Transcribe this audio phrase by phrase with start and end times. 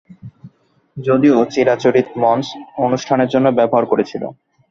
[0.97, 2.47] যদিও চিরাচরিত মঞ্চ
[2.79, 4.23] অনুষ্ঠানের জন্য ব্যবহার করে ছিল।